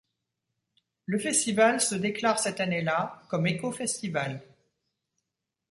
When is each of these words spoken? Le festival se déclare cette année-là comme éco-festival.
Le 1.05 1.19
festival 1.19 1.79
se 1.79 1.93
déclare 1.93 2.39
cette 2.39 2.59
année-là 2.59 3.21
comme 3.29 3.45
éco-festival. 3.45 4.41